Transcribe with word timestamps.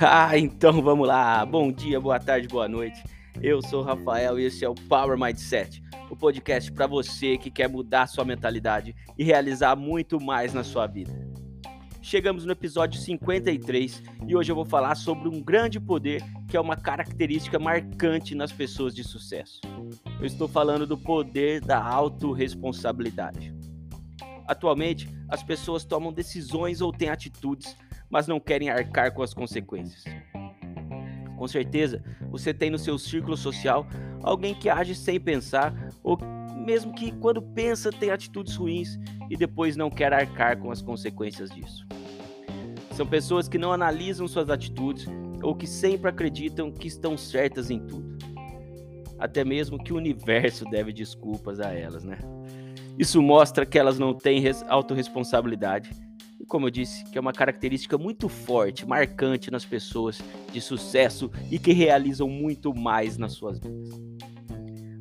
Ah, 0.00 0.38
então 0.38 0.80
vamos 0.80 1.08
lá. 1.08 1.44
Bom 1.44 1.72
dia, 1.72 2.00
boa 2.00 2.20
tarde, 2.20 2.46
boa 2.46 2.68
noite. 2.68 3.02
Eu 3.42 3.60
sou 3.60 3.80
o 3.80 3.84
Rafael 3.84 4.38
e 4.38 4.44
esse 4.44 4.64
é 4.64 4.68
o 4.68 4.74
Power 4.74 5.18
Mindset, 5.18 5.82
o 6.08 6.14
podcast 6.14 6.70
para 6.70 6.86
você 6.86 7.36
que 7.36 7.50
quer 7.50 7.68
mudar 7.68 8.06
sua 8.06 8.24
mentalidade 8.24 8.94
e 9.18 9.24
realizar 9.24 9.74
muito 9.74 10.20
mais 10.20 10.54
na 10.54 10.62
sua 10.62 10.86
vida. 10.86 11.12
Chegamos 12.00 12.44
no 12.44 12.52
episódio 12.52 13.00
53 13.00 14.02
e 14.28 14.36
hoje 14.36 14.52
eu 14.52 14.56
vou 14.56 14.64
falar 14.64 14.94
sobre 14.94 15.28
um 15.28 15.42
grande 15.42 15.80
poder 15.80 16.22
que 16.48 16.56
é 16.56 16.60
uma 16.60 16.76
característica 16.76 17.58
marcante 17.58 18.36
nas 18.36 18.52
pessoas 18.52 18.94
de 18.94 19.02
sucesso. 19.02 19.60
Eu 20.20 20.26
estou 20.26 20.46
falando 20.46 20.86
do 20.86 20.96
poder 20.96 21.60
da 21.60 21.82
autorresponsabilidade. 21.82 23.52
Atualmente, 24.46 25.08
as 25.28 25.42
pessoas 25.42 25.84
tomam 25.84 26.12
decisões 26.12 26.80
ou 26.80 26.92
têm 26.92 27.08
atitudes 27.08 27.76
mas 28.10 28.26
não 28.26 28.40
querem 28.40 28.70
arcar 28.70 29.12
com 29.12 29.22
as 29.22 29.34
consequências. 29.34 30.04
Com 31.36 31.46
certeza, 31.46 32.02
você 32.30 32.52
tem 32.52 32.70
no 32.70 32.78
seu 32.78 32.98
círculo 32.98 33.36
social 33.36 33.86
alguém 34.22 34.54
que 34.54 34.68
age 34.68 34.94
sem 34.94 35.20
pensar 35.20 35.72
ou 36.02 36.18
mesmo 36.56 36.92
que 36.92 37.12
quando 37.12 37.40
pensa 37.40 37.90
tem 37.90 38.10
atitudes 38.10 38.56
ruins 38.56 38.98
e 39.30 39.36
depois 39.36 39.76
não 39.76 39.88
quer 39.88 40.12
arcar 40.12 40.58
com 40.58 40.70
as 40.70 40.82
consequências 40.82 41.50
disso. 41.50 41.86
São 42.92 43.06
pessoas 43.06 43.48
que 43.48 43.58
não 43.58 43.72
analisam 43.72 44.26
suas 44.26 44.50
atitudes 44.50 45.06
ou 45.42 45.54
que 45.54 45.66
sempre 45.66 46.10
acreditam 46.10 46.72
que 46.72 46.88
estão 46.88 47.16
certas 47.16 47.70
em 47.70 47.78
tudo. 47.78 48.18
Até 49.18 49.44
mesmo 49.44 49.82
que 49.82 49.92
o 49.92 49.96
universo 49.96 50.64
deve 50.70 50.92
desculpas 50.92 51.60
a 51.60 51.72
elas, 51.72 52.02
né? 52.02 52.18
Isso 52.98 53.22
mostra 53.22 53.64
que 53.64 53.78
elas 53.78 53.98
não 53.98 54.12
têm 54.12 54.42
autorresponsabilidade 54.68 55.90
como 56.46 56.66
eu 56.66 56.70
disse, 56.70 57.04
que 57.04 57.18
é 57.18 57.20
uma 57.20 57.32
característica 57.32 57.98
muito 57.98 58.28
forte, 58.28 58.86
marcante 58.86 59.50
nas 59.50 59.64
pessoas 59.64 60.20
de 60.52 60.60
sucesso 60.60 61.30
e 61.50 61.58
que 61.58 61.72
realizam 61.72 62.28
muito 62.28 62.74
mais 62.74 63.18
nas 63.18 63.32
suas 63.32 63.58
vidas. 63.58 63.90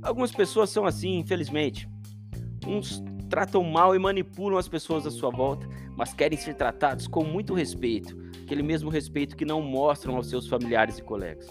Algumas 0.01 0.31
pessoas 0.31 0.69
são 0.69 0.85
assim, 0.85 1.19
infelizmente. 1.19 1.87
Uns 2.65 3.03
tratam 3.29 3.63
mal 3.63 3.95
e 3.95 3.99
manipulam 3.99 4.57
as 4.57 4.67
pessoas 4.67 5.05
à 5.05 5.11
sua 5.11 5.29
volta, 5.29 5.67
mas 5.95 6.13
querem 6.13 6.37
ser 6.37 6.53
tratados 6.55 7.07
com 7.07 7.23
muito 7.23 7.53
respeito, 7.53 8.17
aquele 8.43 8.63
mesmo 8.63 8.89
respeito 8.89 9.35
que 9.35 9.45
não 9.45 9.61
mostram 9.61 10.15
aos 10.15 10.29
seus 10.29 10.47
familiares 10.47 10.97
e 10.97 11.03
colegas. 11.03 11.47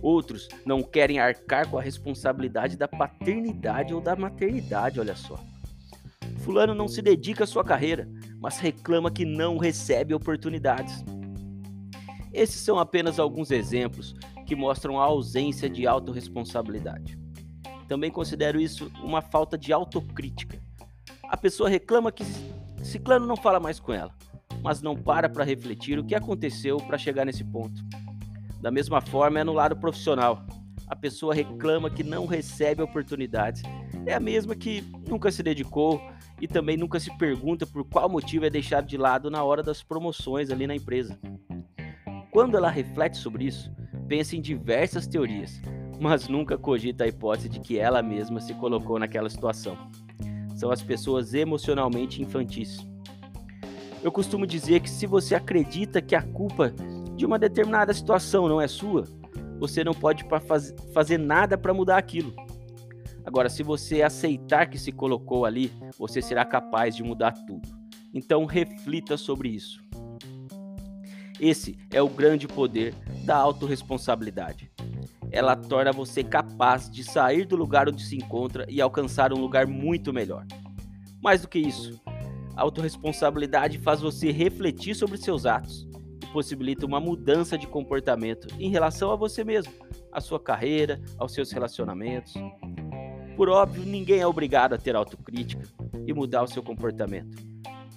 Outros 0.00 0.48
não 0.64 0.82
querem 0.82 1.18
arcar 1.18 1.68
com 1.68 1.78
a 1.78 1.82
responsabilidade 1.82 2.76
da 2.76 2.86
paternidade 2.86 3.92
ou 3.92 4.00
da 4.00 4.14
maternidade, 4.14 5.00
olha 5.00 5.16
só. 5.16 5.38
Fulano 6.38 6.74
não 6.74 6.86
se 6.86 7.02
dedica 7.02 7.44
à 7.44 7.46
sua 7.46 7.64
carreira, 7.64 8.08
mas 8.46 8.58
reclama 8.58 9.10
que 9.10 9.24
não 9.24 9.58
recebe 9.58 10.14
oportunidades. 10.14 11.04
Esses 12.32 12.60
são 12.60 12.78
apenas 12.78 13.18
alguns 13.18 13.50
exemplos 13.50 14.14
que 14.46 14.54
mostram 14.54 15.00
a 15.00 15.04
ausência 15.04 15.68
de 15.68 15.84
autorresponsabilidade. 15.84 17.18
Também 17.88 18.08
considero 18.08 18.60
isso 18.60 18.88
uma 19.02 19.20
falta 19.20 19.58
de 19.58 19.72
autocrítica. 19.72 20.62
A 21.24 21.36
pessoa 21.36 21.68
reclama 21.68 22.12
que 22.12 22.22
Ciclano 22.84 23.26
não 23.26 23.34
fala 23.34 23.58
mais 23.58 23.80
com 23.80 23.92
ela, 23.92 24.14
mas 24.62 24.80
não 24.80 24.94
para 24.94 25.28
para 25.28 25.42
refletir 25.42 25.98
o 25.98 26.04
que 26.04 26.14
aconteceu 26.14 26.76
para 26.76 26.96
chegar 26.96 27.24
nesse 27.24 27.42
ponto. 27.42 27.82
Da 28.60 28.70
mesma 28.70 29.00
forma, 29.00 29.40
é 29.40 29.44
no 29.44 29.54
lado 29.54 29.74
profissional. 29.74 30.46
A 30.86 30.94
pessoa 30.94 31.34
reclama 31.34 31.90
que 31.90 32.02
não 32.02 32.26
recebe 32.26 32.82
oportunidades. 32.82 33.62
É 34.04 34.14
a 34.14 34.20
mesma 34.20 34.54
que 34.54 34.84
nunca 35.08 35.30
se 35.30 35.42
dedicou, 35.42 36.00
e 36.40 36.46
também 36.46 36.76
nunca 36.76 37.00
se 37.00 37.16
pergunta 37.16 37.66
por 37.66 37.84
qual 37.84 38.08
motivo 38.08 38.44
é 38.44 38.50
deixado 38.50 38.86
de 38.86 38.96
lado 38.96 39.30
na 39.30 39.42
hora 39.42 39.62
das 39.62 39.82
promoções 39.82 40.50
ali 40.50 40.66
na 40.66 40.76
empresa. 40.76 41.18
Quando 42.30 42.56
ela 42.56 42.70
reflete 42.70 43.16
sobre 43.16 43.46
isso, 43.46 43.72
pensa 44.06 44.36
em 44.36 44.40
diversas 44.40 45.06
teorias, 45.06 45.60
mas 45.98 46.28
nunca 46.28 46.58
cogita 46.58 47.04
a 47.04 47.08
hipótese 47.08 47.48
de 47.48 47.60
que 47.60 47.78
ela 47.78 48.02
mesma 48.02 48.40
se 48.40 48.52
colocou 48.54 48.98
naquela 48.98 49.30
situação. 49.30 49.76
São 50.54 50.70
as 50.70 50.82
pessoas 50.82 51.32
emocionalmente 51.32 52.22
infantis. 52.22 52.86
Eu 54.02 54.12
costumo 54.12 54.46
dizer 54.46 54.80
que 54.80 54.90
se 54.90 55.06
você 55.06 55.34
acredita 55.34 56.02
que 56.02 56.14
a 56.14 56.22
culpa 56.22 56.72
de 57.16 57.24
uma 57.24 57.38
determinada 57.38 57.92
situação 57.94 58.46
não 58.46 58.60
é 58.60 58.68
sua, 58.68 59.04
você 59.58 59.82
não 59.82 59.92
pode 59.92 60.24
fazer 60.92 61.18
nada 61.18 61.56
para 61.56 61.74
mudar 61.74 61.96
aquilo. 61.96 62.34
Agora, 63.24 63.48
se 63.48 63.62
você 63.62 64.02
aceitar 64.02 64.66
que 64.66 64.78
se 64.78 64.92
colocou 64.92 65.44
ali, 65.44 65.72
você 65.98 66.22
será 66.22 66.44
capaz 66.44 66.94
de 66.94 67.02
mudar 67.02 67.32
tudo. 67.32 67.68
Então, 68.14 68.44
reflita 68.44 69.16
sobre 69.16 69.48
isso. 69.48 69.82
Esse 71.40 71.76
é 71.92 72.00
o 72.00 72.08
grande 72.08 72.46
poder 72.46 72.94
da 73.24 73.36
autorresponsabilidade. 73.36 74.70
Ela 75.30 75.56
torna 75.56 75.92
você 75.92 76.22
capaz 76.22 76.88
de 76.88 77.02
sair 77.02 77.44
do 77.44 77.56
lugar 77.56 77.88
onde 77.88 78.02
se 78.02 78.16
encontra 78.16 78.64
e 78.68 78.80
alcançar 78.80 79.32
um 79.32 79.40
lugar 79.40 79.66
muito 79.66 80.12
melhor. 80.12 80.46
Mais 81.20 81.42
do 81.42 81.48
que 81.48 81.58
isso, 81.58 82.00
a 82.54 82.62
autorresponsabilidade 82.62 83.78
faz 83.80 84.00
você 84.00 84.30
refletir 84.30 84.94
sobre 84.94 85.18
seus 85.18 85.44
atos 85.44 85.86
e 86.26 86.32
possibilita 86.32 86.84
uma 86.84 87.00
mudança 87.00 87.56
de 87.56 87.66
comportamento 87.66 88.48
em 88.58 88.70
relação 88.70 89.10
a 89.10 89.16
você 89.16 89.44
mesmo, 89.44 89.72
à 90.12 90.20
sua 90.20 90.40
carreira, 90.40 91.00
aos 91.18 91.32
seus 91.32 91.52
relacionamentos. 91.52 92.34
Por 93.36 93.48
óbvio, 93.48 93.84
ninguém 93.84 94.20
é 94.20 94.26
obrigado 94.26 94.72
a 94.72 94.78
ter 94.78 94.96
autocrítica 94.96 95.62
e 96.06 96.12
mudar 96.12 96.42
o 96.42 96.48
seu 96.48 96.62
comportamento, 96.62 97.36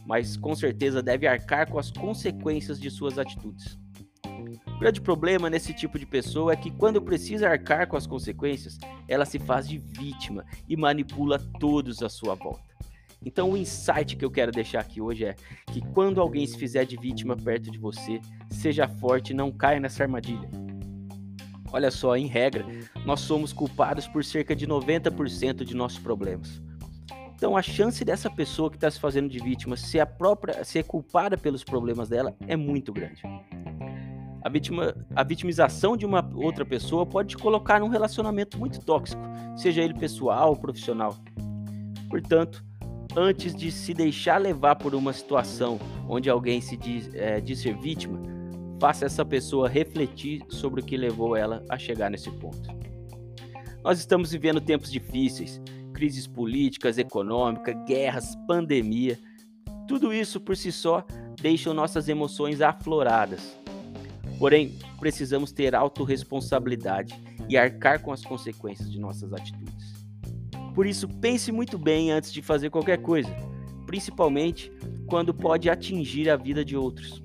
mas 0.06 0.36
com 0.36 0.54
certeza 0.56 1.02
deve 1.02 1.28
arcar 1.28 1.70
com 1.70 1.80
as 1.80 1.90
consequências 1.92 2.80
de 2.80 2.92
suas 2.92 3.18
atitudes. 3.18 3.80
O 4.68 4.80
grande 4.80 5.02
problema 5.02 5.50
nesse 5.50 5.74
tipo 5.74 6.00
de 6.00 6.06
pessoa 6.06 6.54
é 6.54 6.56
que, 6.56 6.72
quando 6.72 7.02
precisa 7.02 7.50
arcar 7.50 7.88
com 7.88 7.98
as 7.98 8.08
consequências, 8.08 8.78
ela 9.08 9.26
se 9.26 9.38
faz 9.38 9.68
de 9.68 9.78
vítima 9.78 10.46
e 10.68 10.78
manipula 10.78 11.40
todos 11.60 12.02
à 12.02 12.08
sua 12.10 12.36
volta. 12.36 12.70
Então, 13.26 13.52
o 13.52 13.58
insight 13.58 14.16
que 14.16 14.24
eu 14.24 14.32
quero 14.32 14.52
deixar 14.52 14.80
aqui 14.80 15.02
hoje 15.02 15.26
é 15.26 15.36
que, 15.72 15.82
quando 15.94 16.22
alguém 16.22 16.46
se 16.48 16.58
fizer 16.58 16.86
de 16.86 16.98
vítima 16.98 17.36
perto 17.36 17.70
de 17.70 17.78
você, 17.78 18.22
seja 18.50 18.88
forte 18.88 19.32
e 19.32 19.36
não 19.36 19.52
caia 19.52 19.80
nessa 19.80 20.04
armadilha. 20.04 20.50
Olha 21.72 21.92
só, 21.92 22.16
em 22.16 22.26
regra, 22.26 22.66
nós 23.06 23.20
somos 23.20 23.54
culpados 23.54 24.08
por 24.08 24.24
cerca 24.24 24.56
de 24.56 24.66
90% 24.66 25.64
de 25.64 25.76
nossos 25.76 26.00
problemas. 26.00 26.62
Então 27.40 27.56
a 27.56 27.62
chance 27.62 28.04
dessa 28.04 28.30
pessoa 28.30 28.70
que 28.70 28.76
está 28.76 28.92
se 28.92 29.00
fazendo 29.00 29.30
de 29.30 29.40
vítima 29.40 29.78
ser 29.78 30.02
a 30.02 30.06
própria, 30.06 30.62
ser 30.66 30.84
culpada 30.84 31.38
pelos 31.38 31.64
problemas 31.64 32.10
dela 32.10 32.36
é 32.48 32.58
muito 32.58 32.92
grande. 32.92 33.22
A, 34.44 34.50
vítima, 34.50 34.94
a 35.16 35.24
vitimização 35.24 35.96
de 35.96 36.06
uma 36.06 36.30
outra 36.36 36.66
pessoa 36.66 37.06
pode 37.06 37.30
te 37.30 37.38
colocar 37.38 37.80
num 37.80 37.88
relacionamento 37.88 38.58
muito 38.58 38.82
tóxico, 38.82 39.22
seja 39.56 39.82
ele 39.82 39.94
pessoal 39.94 40.50
ou 40.50 40.58
profissional. 40.58 41.16
Portanto, 42.10 42.62
antes 43.16 43.56
de 43.56 43.72
se 43.72 43.94
deixar 43.94 44.38
levar 44.38 44.76
por 44.76 44.94
uma 44.94 45.14
situação 45.14 45.80
onde 46.08 46.30
alguém 46.30 46.62
se 46.62 46.78
diz, 46.78 47.10
é, 47.14 47.40
diz 47.40 47.60
ser 47.60 47.78
vítima, 47.78 48.20
faça 48.80 49.06
essa 49.06 49.26
pessoa 49.26 49.68
refletir 49.68 50.42
sobre 50.50 50.82
o 50.82 50.84
que 50.84 50.96
levou 50.96 51.36
ela 51.36 51.64
a 51.70 51.78
chegar 51.78 52.10
nesse 52.10 52.32
ponto. 52.32 52.70
Nós 53.84 54.00
estamos 54.00 54.32
vivendo 54.32 54.62
tempos 54.62 54.92
difíceis, 54.92 55.62
crises 55.94 56.28
políticas, 56.28 56.98
econômicas, 56.98 57.76
guerras, 57.86 58.36
pandemia. 58.48 59.20
Tudo 59.88 60.14
isso 60.14 60.40
por 60.40 60.56
si 60.56 60.72
só 60.72 61.06
deixa 61.42 61.74
nossas 61.74 62.08
emoções 62.08 62.62
afloradas. 62.62 63.58
Porém, 64.38 64.78
precisamos 65.00 65.52
ter 65.52 65.76
autorresponsabilidade 65.76 67.14
e 67.50 67.58
arcar 67.58 68.02
com 68.02 68.14
as 68.14 68.24
consequências 68.24 68.90
de 68.90 69.00
nossas 69.00 69.34
atitudes. 69.34 69.69
Por 70.74 70.86
isso, 70.86 71.08
pense 71.08 71.52
muito 71.52 71.78
bem 71.78 72.12
antes 72.12 72.32
de 72.32 72.42
fazer 72.42 72.70
qualquer 72.70 73.02
coisa, 73.02 73.30
principalmente 73.86 74.72
quando 75.08 75.34
pode 75.34 75.70
atingir 75.70 76.30
a 76.30 76.36
vida 76.36 76.64
de 76.64 76.78
outros 76.78 77.22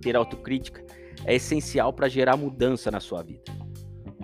ter 0.00 0.16
autocrítica 0.16 0.84
é 1.24 1.34
essencial 1.34 1.92
para 1.92 2.08
gerar 2.08 2.36
mudança 2.36 2.90
na 2.90 2.98
sua 2.98 3.22
vida. 3.22 3.44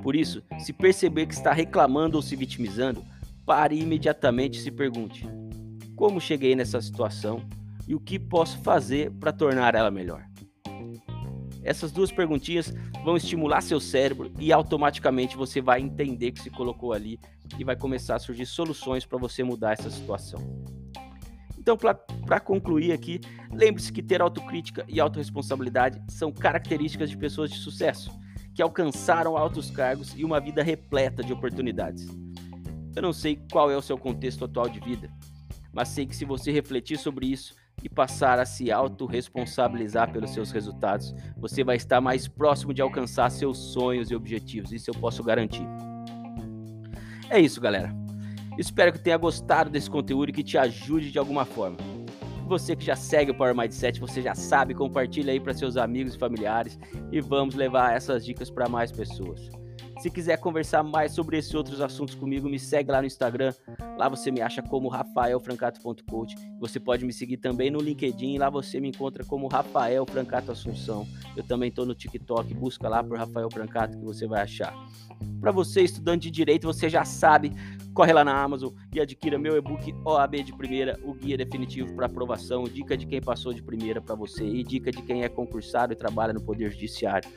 Por 0.03 0.17
isso, 0.17 0.43
se 0.59 0.73
perceber 0.73 1.27
que 1.27 1.35
está 1.35 1.53
reclamando 1.53 2.17
ou 2.17 2.23
se 2.23 2.35
vitimizando, 2.35 3.05
pare 3.45 3.79
imediatamente 3.79 4.59
e 4.59 4.63
se 4.63 4.71
pergunte: 4.71 5.27
como 5.95 6.21
cheguei 6.21 6.55
nessa 6.55 6.81
situação 6.81 7.43
e 7.87 7.95
o 7.95 8.01
que 8.01 8.19
posso 8.19 8.59
fazer 8.59 9.11
para 9.13 9.33
tornar 9.33 9.75
ela 9.75 9.91
melhor? 9.91 10.25
Essas 11.63 11.91
duas 11.91 12.13
perguntinhas 12.13 12.73
vão 13.05 13.17
estimular 13.17 13.61
seu 13.61 13.81
cérebro 13.81 14.33
e 14.39 14.53
automaticamente 14.53 15.37
você 15.37 15.61
vai 15.61 15.81
entender 15.81 16.31
que 16.31 16.41
se 16.41 16.49
colocou 16.49 16.93
ali 16.93 17.19
e 17.59 17.65
vai 17.65 17.77
começar 17.77 18.17
a 18.17 18.19
surgir 18.19 18.47
soluções 18.47 19.05
para 19.05 19.19
você 19.19 19.43
mudar 19.43 19.73
essa 19.73 19.91
situação. 19.91 20.41
Então, 21.59 21.77
para 21.77 22.41
concluir 22.41 22.93
aqui, 22.93 23.21
lembre-se 23.53 23.93
que 23.93 24.03
ter 24.03 24.23
autocrítica 24.23 24.85
e 24.89 25.01
autorresponsabilidade 25.01 26.01
são 26.09 26.31
características 26.31 27.11
de 27.11 27.17
pessoas 27.17 27.51
de 27.51 27.59
sucesso, 27.59 28.11
que 28.55 28.63
alcançaram 28.63 29.37
altos 29.37 29.71
cargos 29.71 30.15
e 30.17 30.25
uma 30.25 30.41
vida 30.41 30.63
repleta 30.63 31.23
de 31.25 31.33
oportunidades. 31.33 32.07
Eu 32.95 33.03
não 33.03 33.13
sei 33.13 33.41
qual 33.51 33.71
é 33.71 33.77
o 33.77 33.83
seu 33.83 33.99
contexto 33.99 34.45
atual 34.45 34.69
de 34.69 34.79
vida, 34.81 35.11
mas 35.73 35.89
sei 35.89 36.07
que 36.07 36.15
se 36.15 36.25
você 36.25 36.53
refletir 36.53 36.99
sobre 36.99 37.27
isso, 37.27 37.55
e 37.83 37.89
passar 37.89 38.39
a 38.39 38.47
se 38.47 38.73
autorresponsabilizar 38.73 40.11
pelos 40.11 40.31
seus 40.31 40.51
resultados, 40.51 41.15
você 41.37 41.63
vai 41.63 41.77
estar 41.77 42.01
mais 42.01 42.27
próximo 42.27 42.73
de 42.73 42.81
alcançar 42.81 43.31
seus 43.31 43.59
sonhos 43.59 44.11
e 44.11 44.15
objetivos. 44.17 44.73
Isso 44.73 44.91
eu 44.91 44.95
posso 44.95 45.23
garantir. 45.23 45.67
É 47.29 47.41
isso, 47.41 47.61
galera. 47.61 47.95
Espero 48.59 48.93
que 48.93 48.99
tenha 48.99 49.17
gostado 49.17 49.69
desse 49.69 49.91
conteúdo 49.91 50.31
e 50.31 50.33
que 50.33 50.43
te 50.43 50.57
ajude 50.57 51.11
de 51.11 51.19
alguma 51.19 51.45
forma. 51.45 51.77
Você 52.47 52.77
que 52.77 52.85
já 52.85 52.95
segue 52.95 53.33
o 53.33 53.35
Power 53.35 53.55
Mindset, 53.55 53.99
você 54.01 54.23
já 54.23 54.35
sabe, 54.35 54.73
compartilha 54.73 55.33
aí 55.33 55.41
para 55.41 55.53
seus 55.53 55.77
amigos 55.77 56.15
e 56.15 56.19
familiares 56.19 56.79
e 57.11 57.21
vamos 57.21 57.57
levar 57.57 57.95
essas 57.95 58.25
dicas 58.25 58.49
para 58.49 58.69
mais 58.69 58.93
pessoas. 58.93 59.51
Se 59.99 60.11
quiser 60.11 60.37
conversar 60.39 60.83
mais 60.83 61.13
sobre 61.13 61.39
esses 61.39 61.55
outros 61.55 61.81
assuntos 61.81 62.15
comigo, 62.15 62.49
me 62.49 62.59
segue 62.59 62.93
lá 62.93 63.01
no 63.01 63.07
Instagram. 63.07 63.55
Lá 63.97 64.09
você 64.09 64.31
me 64.31 64.43
acha 64.43 64.63
como 64.63 64.89
rafaelfrancato.coach. 64.89 66.37
Você 66.61 66.79
pode 66.79 67.05
me 67.05 67.13
seguir 67.13 67.39
também 67.39 67.71
no 67.71 67.81
LinkedIn. 67.81 68.37
Lá 68.37 68.51
você 68.51 68.79
me 68.79 68.89
encontra 68.89 69.25
como 69.25 69.49
Rafael 69.49 70.05
Francato 70.05 70.53
Assunção. 70.53 71.07
Eu 71.35 71.43
também 71.43 71.71
estou 71.71 71.87
no 71.87 71.95
TikTok. 71.95 72.53
Busca 72.55 72.89
lá 72.89 73.03
por 73.03 73.17
Rafael 73.17 73.51
Francato 73.51 73.97
que 73.97 74.05
você 74.05 74.27
vai 74.27 74.43
achar. 74.43 74.75
Para 75.41 75.51
você, 75.51 75.83
estudante 75.83 76.25
de 76.25 76.31
direito, 76.31 76.67
você 76.67 76.91
já 76.91 77.05
sabe, 77.05 77.53
corre 77.95 78.13
lá 78.13 78.25
na 78.25 78.39
Amazon 78.39 78.73
e 78.93 79.01
adquira 79.01 79.39
meu 79.39 79.57
e-book 79.57 79.95
OAB 80.05 80.43
de 80.43 80.53
primeira, 80.53 80.99
o 81.03 81.15
guia 81.15 81.37
definitivo 81.37 81.95
para 81.95 82.07
aprovação, 82.07 82.65
dica 82.65 82.97
de 82.97 83.07
quem 83.07 83.21
passou 83.21 83.53
de 83.53 83.63
primeira 83.63 84.01
para 84.01 84.15
você 84.15 84.45
e 84.45 84.63
dica 84.63 84.91
de 84.91 85.01
quem 85.03 85.23
é 85.23 85.29
concursado 85.29 85.93
e 85.93 85.97
trabalha 85.97 86.33
no 86.33 86.43
Poder 86.43 86.71
Judiciário. 86.71 87.29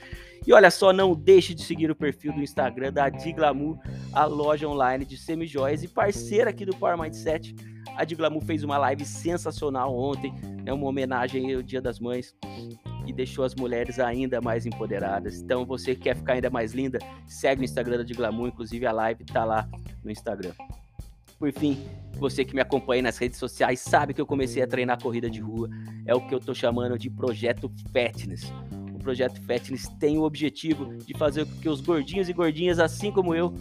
E 0.49 0.51
olha 0.51 0.71
só, 0.71 0.91
não 0.91 1.13
deixe 1.13 1.53
de 1.53 1.61
seguir 1.61 1.91
o 1.91 1.95
perfil 1.95 2.33
do 2.33 2.41
Instagram 2.41 2.91
da 2.91 3.07
Diglamour, 3.07 3.77
a 4.11 4.25
loja 4.25 4.67
online 4.67 5.05
de 5.05 5.15
semijoias 5.15 5.83
e 5.83 5.87
parceira 5.87 6.49
aqui 6.49 6.65
do 6.65 6.75
Power 6.75 6.97
Mindset. 6.97 7.55
A 7.95 8.03
Diglamour 8.03 8.41
fez 8.41 8.63
uma 8.63 8.75
live 8.79 9.05
sensacional 9.05 9.95
ontem, 9.95 10.33
é 10.65 10.73
uma 10.73 10.87
homenagem 10.87 11.53
ao 11.53 11.61
Dia 11.61 11.79
das 11.79 11.99
Mães 11.99 12.35
e 13.05 13.13
deixou 13.13 13.45
as 13.45 13.53
mulheres 13.53 13.99
ainda 13.99 14.41
mais 14.41 14.65
empoderadas. 14.65 15.39
Então, 15.39 15.67
você 15.67 15.93
que 15.93 16.01
quer 16.01 16.15
ficar 16.15 16.33
ainda 16.33 16.49
mais 16.49 16.73
linda, 16.73 16.97
segue 17.27 17.61
o 17.61 17.63
Instagram 17.63 17.97
da 17.97 18.03
Diglamour, 18.03 18.47
inclusive 18.47 18.87
a 18.87 18.91
live 18.91 19.23
tá 19.25 19.45
lá 19.45 19.69
no 20.03 20.09
Instagram. 20.09 20.53
Por 21.37 21.53
fim, 21.53 21.77
você 22.17 22.43
que 22.43 22.55
me 22.55 22.61
acompanha 22.61 23.03
nas 23.03 23.19
redes 23.19 23.37
sociais 23.37 23.81
sabe 23.81 24.15
que 24.15 24.19
eu 24.19 24.25
comecei 24.25 24.63
a 24.63 24.67
treinar 24.67 24.99
corrida 24.99 25.29
de 25.29 25.41
rua. 25.41 25.69
É 26.07 26.15
o 26.15 26.27
que 26.27 26.33
eu 26.33 26.39
tô 26.39 26.55
chamando 26.55 26.97
de 26.97 27.07
projeto 27.07 27.71
Fatness 27.93 28.51
o 28.99 29.03
projeto 29.03 29.41
Fatness 29.41 29.87
tem 29.99 30.17
o 30.17 30.23
objetivo 30.23 30.97
de 30.97 31.17
fazer 31.17 31.45
com 31.45 31.55
que 31.55 31.69
os 31.69 31.79
gordinhos 31.79 32.27
e 32.27 32.33
gordinhas, 32.33 32.79
assim 32.79 33.11
como 33.11 33.33
eu, 33.33 33.53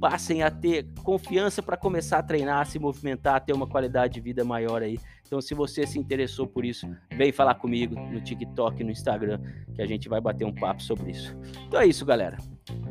passem 0.00 0.42
a 0.42 0.50
ter 0.50 0.86
confiança 1.02 1.62
para 1.62 1.76
começar 1.76 2.18
a 2.18 2.22
treinar, 2.22 2.60
a 2.60 2.64
se 2.64 2.78
movimentar, 2.78 3.36
a 3.36 3.40
ter 3.40 3.52
uma 3.52 3.66
qualidade 3.66 4.14
de 4.14 4.20
vida 4.20 4.44
maior 4.44 4.82
aí. 4.82 4.98
Então, 5.26 5.40
se 5.40 5.54
você 5.54 5.86
se 5.86 5.98
interessou 5.98 6.46
por 6.46 6.64
isso, 6.64 6.88
vem 7.12 7.32
falar 7.32 7.56
comigo 7.56 7.94
no 7.94 8.20
TikTok, 8.20 8.82
no 8.82 8.90
Instagram, 8.90 9.40
que 9.74 9.82
a 9.82 9.86
gente 9.86 10.08
vai 10.08 10.20
bater 10.20 10.44
um 10.44 10.54
papo 10.54 10.82
sobre 10.82 11.10
isso. 11.10 11.36
Então 11.66 11.80
é 11.80 11.86
isso, 11.86 12.04
galera. 12.04 12.38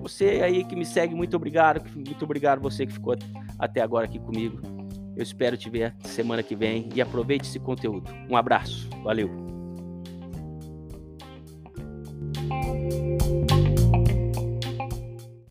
Você 0.02 0.42
aí 0.44 0.64
que 0.64 0.76
me 0.76 0.86
segue, 0.86 1.16
muito 1.16 1.36
obrigado. 1.36 1.82
Muito 1.96 2.24
obrigado 2.24 2.62
você 2.62 2.86
que 2.86 2.94
ficou 2.94 3.16
até 3.58 3.82
agora 3.82 4.06
aqui 4.06 4.20
comigo. 4.20 4.62
Eu 5.16 5.24
espero 5.24 5.56
te 5.56 5.70
ver 5.70 5.96
semana 6.04 6.44
que 6.44 6.56
vem 6.56 6.90
e 6.94 7.02
aproveite 7.02 7.48
esse 7.48 7.60
conteúdo. 7.60 8.12
Um 8.30 8.36
abraço. 8.36 8.90
Valeu. 9.02 9.45